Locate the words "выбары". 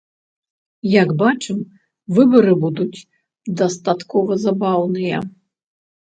2.19-2.53